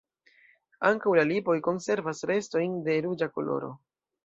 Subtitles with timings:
[0.89, 3.73] Ankaŭ la lipoj konservas restojn de ruĝa koloro.